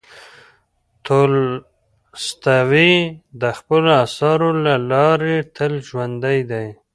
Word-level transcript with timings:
تولستوی 1.05 2.93
د 3.41 3.43
خپلو 3.57 3.89
اثارو 4.05 4.49
له 4.65 4.75
لارې 4.91 5.35
تل 5.55 5.73
ژوندی 5.87 6.39
دی. 6.51 6.67